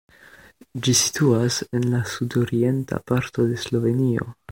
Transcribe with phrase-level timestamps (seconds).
[0.87, 4.33] Ĝi situas en la sudorienta parto de Slovenio.